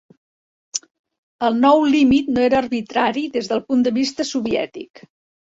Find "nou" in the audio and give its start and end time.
1.65-1.81